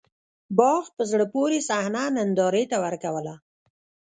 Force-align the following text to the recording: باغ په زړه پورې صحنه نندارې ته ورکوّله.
باغ 0.57 0.83
په 0.95 1.03
زړه 1.11 1.25
پورې 1.33 1.59
صحنه 1.69 2.03
نندارې 2.17 2.63
ته 2.71 2.77
ورکوّله. 2.85 3.35